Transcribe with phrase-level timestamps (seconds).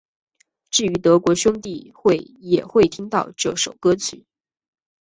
[0.71, 4.25] 至于德国兄弟会也会听到这首歌曲。